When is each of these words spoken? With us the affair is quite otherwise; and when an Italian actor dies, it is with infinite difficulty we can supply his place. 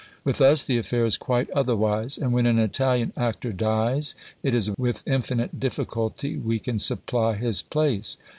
With 0.23 0.41
us 0.41 0.65
the 0.65 0.79
affair 0.79 1.05
is 1.05 1.15
quite 1.15 1.47
otherwise; 1.51 2.17
and 2.17 2.33
when 2.33 2.47
an 2.47 2.57
Italian 2.57 3.13
actor 3.15 3.51
dies, 3.51 4.15
it 4.41 4.55
is 4.55 4.71
with 4.75 5.03
infinite 5.07 5.59
difficulty 5.59 6.37
we 6.37 6.57
can 6.57 6.79
supply 6.79 7.35
his 7.35 7.61
place. 7.61 8.17